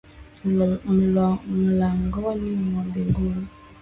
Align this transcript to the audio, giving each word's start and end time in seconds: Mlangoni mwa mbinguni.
Mlangoni 1.55 2.51
mwa 2.63 2.83
mbinguni. 2.87 3.47